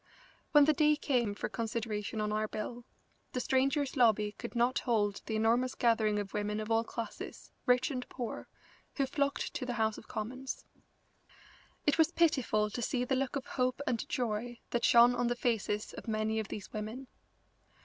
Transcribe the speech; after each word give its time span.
When 0.51 0.65
the 0.65 0.73
day 0.73 0.95
came 0.95 1.35
for 1.35 1.47
consideration 1.47 2.19
on 2.21 2.31
our 2.31 2.47
bill, 2.47 2.85
the 3.33 3.39
Strangers' 3.39 3.95
Lobby 3.95 4.31
could 4.31 4.55
not 4.55 4.79
hold 4.79 5.21
the 5.27 5.35
enormous 5.35 5.75
gathering 5.75 6.17
of 6.17 6.33
women 6.33 6.59
of 6.59 6.71
all 6.71 6.83
classes, 6.83 7.51
rich 7.67 7.91
and 7.91 8.09
poor, 8.09 8.47
who 8.95 9.05
flocked 9.05 9.53
to 9.53 9.63
the 9.63 9.73
House 9.75 9.99
of 9.99 10.07
Commons. 10.07 10.65
It 11.85 11.99
was 11.99 12.11
pitiful 12.11 12.71
to 12.71 12.81
see 12.81 13.03
the 13.05 13.15
look 13.15 13.35
of 13.35 13.45
hope 13.45 13.79
and 13.85 14.09
joy 14.09 14.57
that 14.71 14.83
shone 14.83 15.13
on 15.13 15.27
the 15.27 15.35
faces 15.35 15.93
of 15.93 16.07
many 16.07 16.39
of 16.39 16.47
these 16.47 16.73
women. 16.73 17.05